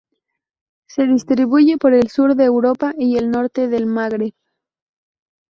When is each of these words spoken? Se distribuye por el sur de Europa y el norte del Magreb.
Se 0.87 1.05
distribuye 1.05 1.77
por 1.77 1.93
el 1.93 2.09
sur 2.09 2.33
de 2.33 2.45
Europa 2.45 2.91
y 2.97 3.17
el 3.17 3.29
norte 3.29 3.67
del 3.67 3.85
Magreb. 3.85 4.33